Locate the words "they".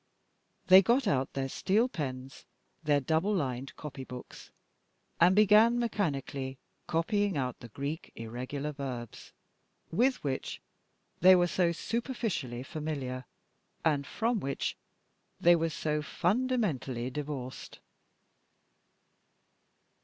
0.65-0.81, 11.19-11.35, 15.39-15.55